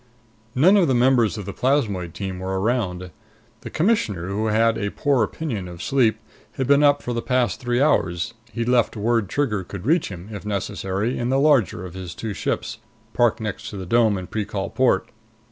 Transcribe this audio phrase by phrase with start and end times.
[0.55, 3.11] None of the members of the plasmoid team were around.
[3.59, 6.17] The Commissioner, who had a poor opinion of sleep,
[6.53, 10.29] had been up for the past three hours; he'd left word Trigger could reach him,
[10.31, 12.79] if necessary, in the larger of his two ships,
[13.13, 15.07] parked next to the dome in Precol Port.